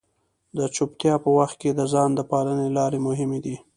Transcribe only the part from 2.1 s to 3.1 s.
د پالنې لارې